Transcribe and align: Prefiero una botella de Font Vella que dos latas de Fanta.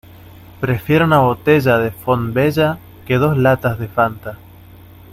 Prefiero 0.59 1.05
una 1.05 1.19
botella 1.19 1.77
de 1.77 1.91
Font 1.91 2.33
Vella 2.33 2.79
que 3.05 3.19
dos 3.19 3.37
latas 3.37 3.77
de 3.77 3.87
Fanta. 3.87 4.39